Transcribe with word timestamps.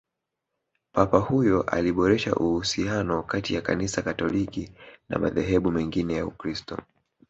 papa 0.93 1.17
huyo 1.19 1.61
aliboresha 1.61 2.35
uhusiano 2.35 3.23
kati 3.23 3.53
ya 3.53 3.61
kanisa 3.61 4.01
katoliki 4.01 4.71
na 5.09 5.19
madhehebu 5.19 5.71
mengine 5.71 6.13
ya 6.13 6.25
ukristo 6.25 6.77